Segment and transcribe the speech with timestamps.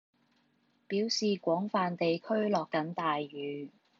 [0.87, 3.69] 表示廣泛地區落緊大雨